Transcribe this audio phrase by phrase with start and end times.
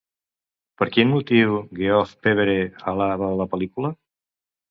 [0.81, 2.57] Per quin motiu Geoff Pevere
[2.93, 3.93] alaba la pel·lícula?